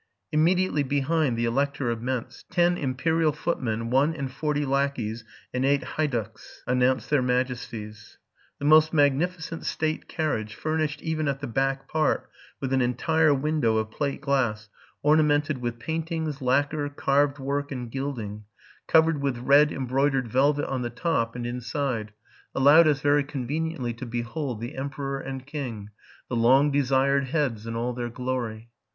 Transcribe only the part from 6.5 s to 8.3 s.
announced their majesties.